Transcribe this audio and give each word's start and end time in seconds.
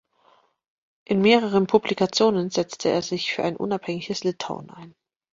In 1.05 1.21
mehreren 1.21 1.67
Publikationen 1.67 2.49
setzte 2.49 2.89
er 2.89 3.03
sich 3.03 3.31
für 3.35 3.43
ein 3.43 3.55
unabhängiges 3.55 4.23
Litauen 4.23 4.71
ein. 4.71 4.95